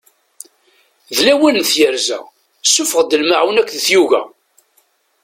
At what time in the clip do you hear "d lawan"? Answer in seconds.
1.15-1.55